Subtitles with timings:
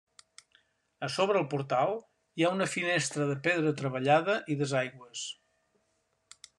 [1.07, 1.93] A sobre el portal
[2.41, 5.27] hi ha una finestra de pedra treballada i desaigües.